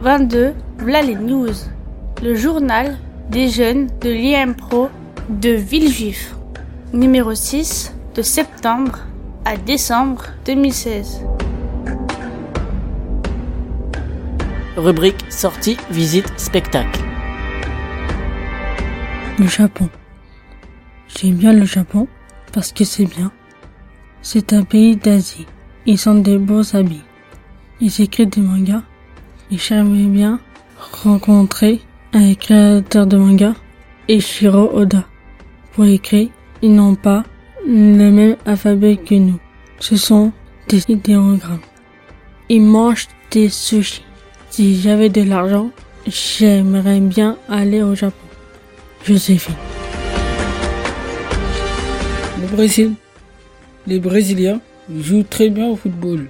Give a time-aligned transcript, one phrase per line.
[0.00, 1.52] 22, voilà les news.
[2.22, 2.96] Le journal
[3.30, 4.90] des jeunes de l'IMPRO
[5.28, 6.36] de Villejuif.
[6.92, 9.00] Numéro 6, de septembre
[9.44, 11.24] à décembre 2016.
[14.76, 17.00] Rubrique sortie, visite, spectacle.
[19.40, 19.88] Le Japon.
[21.08, 22.06] J'aime bien le Japon
[22.52, 23.32] parce que c'est bien.
[24.22, 25.46] C'est un pays d'Asie.
[25.86, 27.02] Ils ont des beaux habits.
[27.80, 28.82] Ils écrivent des mangas.
[29.50, 30.40] Et j'aimerais bien
[31.04, 31.80] rencontrer
[32.12, 33.54] un créateur de manga,
[34.08, 35.04] Ishiro Oda.
[35.72, 36.28] Pour écrire,
[36.60, 37.24] ils n'ont pas
[37.66, 39.38] le même alphabet que nous.
[39.80, 40.32] Ce sont
[40.68, 41.60] des idéogrammes.
[42.50, 44.04] Ils mangent des sushis.
[44.50, 45.70] Si j'avais de l'argent,
[46.06, 48.26] j'aimerais bien aller au Japon.
[49.04, 49.54] Joséphine.
[52.40, 52.92] Le Brésil.
[53.86, 54.60] Les Brésiliens
[54.94, 56.28] jouent très bien au football.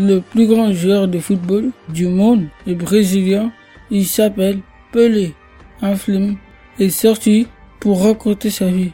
[0.00, 3.50] Le plus grand joueur de football du monde est brésilien.
[3.90, 4.60] Il s'appelle
[4.92, 5.34] Pelé.
[5.82, 6.36] Un film
[6.78, 7.48] est sorti
[7.80, 8.92] pour raconter sa vie.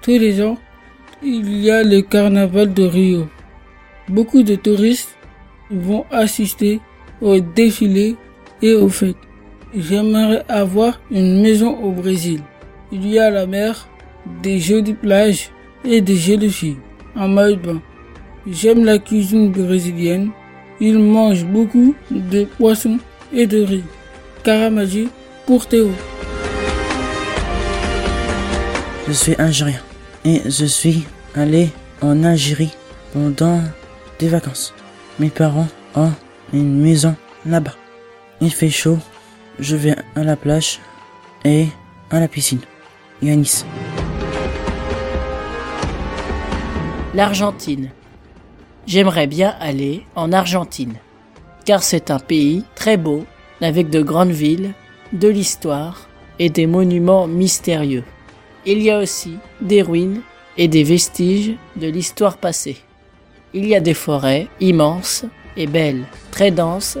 [0.00, 0.56] Tous les ans,
[1.24, 3.26] il y a le carnaval de Rio.
[4.08, 5.18] Beaucoup de touristes
[5.72, 6.78] vont assister
[7.20, 8.14] au défilé
[8.62, 9.16] et aux fêtes.
[9.74, 12.42] J'aimerais avoir une maison au Brésil.
[12.92, 13.88] Il y a la mer,
[14.40, 15.50] des jolies plages
[15.84, 16.76] et des jolies filles
[17.16, 17.82] en maillot de bain.
[18.50, 20.30] J'aime la cuisine brésilienne.
[20.80, 22.98] Ils mangent beaucoup de poissons
[23.32, 23.84] et de riz.
[24.42, 25.08] Caramagie
[25.46, 25.90] pour Théo.
[29.06, 29.80] Je suis algérien
[30.24, 31.68] et je suis allé
[32.00, 32.72] en Algérie
[33.12, 33.60] pendant
[34.18, 34.72] des vacances.
[35.18, 36.12] Mes parents ont
[36.52, 37.74] une maison là-bas.
[38.40, 38.98] Il fait chaud,
[39.58, 40.80] je vais à la plage
[41.44, 41.66] et
[42.10, 42.60] à la piscine
[43.20, 43.66] et à Nice.
[47.14, 47.90] L'Argentine.
[48.88, 50.94] J'aimerais bien aller en Argentine,
[51.66, 53.26] car c'est un pays très beau,
[53.60, 54.72] avec de grandes villes,
[55.12, 58.04] de l'histoire et des monuments mystérieux.
[58.64, 60.22] Il y a aussi des ruines
[60.56, 62.78] et des vestiges de l'histoire passée.
[63.52, 65.26] Il y a des forêts immenses
[65.58, 66.96] et belles, très denses,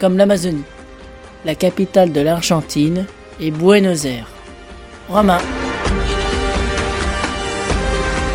[0.00, 0.64] comme l'Amazonie.
[1.44, 3.06] La capitale de l'Argentine
[3.40, 4.30] est Buenos Aires.
[5.08, 5.38] Romain.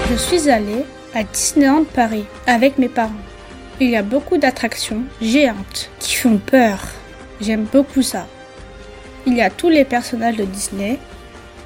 [0.09, 3.12] Je suis allée à Disneyland Paris avec mes parents.
[3.81, 6.79] Il y a beaucoup d'attractions géantes qui font peur.
[7.41, 8.25] J'aime beaucoup ça.
[9.25, 10.97] Il y a tous les personnages de Disney.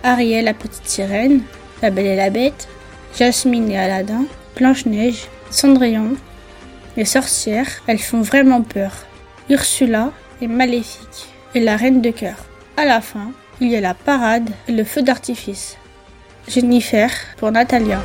[0.01, 1.41] Ariel la petite sirène,
[1.83, 2.67] La Belle et la Bête,
[3.15, 4.25] Jasmine et Aladdin,
[4.57, 6.15] Blanche-Neige, Cendrillon.
[6.97, 9.05] Les sorcières, elles font vraiment peur.
[9.49, 12.37] Ursula est maléfique et la reine de cœur.
[12.75, 15.77] À la fin, il y a la parade et le feu d'artifice.
[16.47, 18.01] Jennifer pour Natalia.